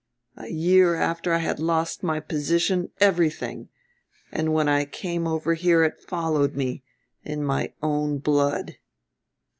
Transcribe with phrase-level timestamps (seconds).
[0.35, 3.69] A year after I had lost my position, everything;
[4.31, 6.81] and when I came over here it followed me...
[7.21, 8.77] in my own blood.